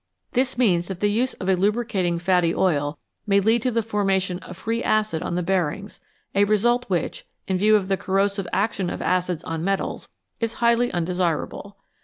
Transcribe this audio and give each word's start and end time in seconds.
This 0.31 0.57
means 0.57 0.87
that 0.87 0.99
the 0.99 1.11
use 1.11 1.35
of 1.35 1.47
a 1.47 1.53
lubricating 1.55 2.17
fatty 2.17 2.55
oil 2.55 2.97
may 3.27 3.39
lead 3.39 3.61
to 3.61 3.69
the 3.69 3.83
formation 3.83 4.39
of 4.39 4.57
free 4.57 4.81
acid 4.83 5.21
on 5.21 5.35
the 5.35 5.43
bearings, 5.43 5.99
a 6.33 6.43
result 6.43 6.85
which, 6.89 7.27
in 7.47 7.59
view 7.59 7.75
of 7.75 7.87
the 7.87 7.97
corrosive 7.97 8.47
action 8.51 8.89
of 8.89 9.03
acids 9.03 9.43
on 9.43 9.63
metals, 9.63 10.09
is 10.39 10.53
highly 10.53 10.91
un 10.91 11.05
desirable. 11.05 11.77